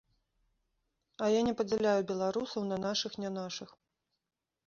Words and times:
А 1.25 1.27
я 1.31 1.41
не 1.49 1.53
падзяляю 1.59 2.01
беларусаў 2.11 2.61
на 2.71 2.77
нашых-нянашых. 2.87 3.69